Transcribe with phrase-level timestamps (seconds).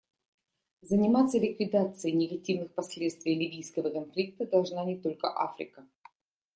[0.81, 5.85] Заниматься ликвидацией негативных последствий ливийского конфликта должна не только Африка.